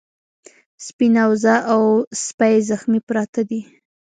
[0.85, 1.81] سپينه وزه او
[2.25, 3.61] سپی زخمي پراته دي.